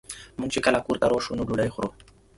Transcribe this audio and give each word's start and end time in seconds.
مونږ 0.39 0.49
چې 0.53 0.59
کله 0.65 0.79
کور 0.85 0.97
ته 1.01 1.05
راشو 1.11 1.37
نو 1.37 1.47
ډوډۍ 1.47 1.69
خورو 1.73 1.89